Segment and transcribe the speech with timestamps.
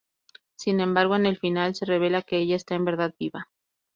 [0.55, 3.49] Sin embargo, en el final, se revela que ella está en verdad viva.